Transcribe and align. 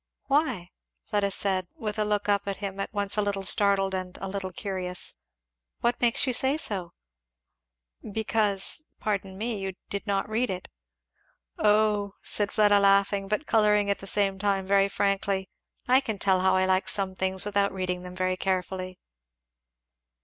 "Why?" 0.25 0.71
Fleda 1.03 1.29
said, 1.29 1.67
with 1.75 1.99
a 1.99 2.03
look 2.05 2.27
up 2.27 2.47
at 2.47 2.57
him 2.57 2.79
at 2.79 2.91
once 2.91 3.17
a 3.17 3.21
little 3.21 3.43
startled 3.43 3.93
and 3.93 4.17
a 4.19 4.27
little 4.27 4.51
curious; 4.51 5.13
"what 5.81 6.01
makes 6.01 6.25
you 6.25 6.33
say 6.33 6.57
so?" 6.57 6.93
"Because 8.11 8.83
pardon 8.99 9.37
me 9.37 9.59
you 9.59 9.73
did 9.91 10.07
not 10.07 10.27
read 10.27 10.49
it." 10.49 10.69
"Oh," 11.59 12.15
said 12.23 12.51
Fleda 12.51 12.79
laughing, 12.79 13.27
but 13.27 13.45
colouring 13.45 13.91
at 13.91 13.99
the 13.99 14.07
same 14.07 14.39
time 14.39 14.65
very 14.65 14.89
frankly, 14.89 15.51
"I 15.87 15.99
can 15.99 16.17
tell 16.17 16.39
how 16.39 16.55
I 16.55 16.65
like 16.65 16.89
some 16.89 17.13
things 17.13 17.45
without 17.45 17.71
reading 17.71 18.01
them 18.01 18.15
very 18.15 18.37
carefully." 18.37 18.97